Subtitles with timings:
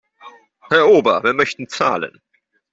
[0.69, 2.23] Herr Ober, wir möchten zahlen.